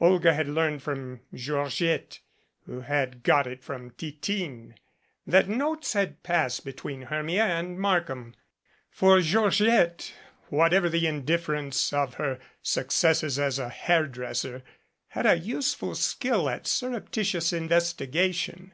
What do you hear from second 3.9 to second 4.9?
Titine,